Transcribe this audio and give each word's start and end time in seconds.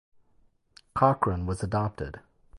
Cochran 0.95 1.45
was 1.45 1.61
adopted. 1.61 2.21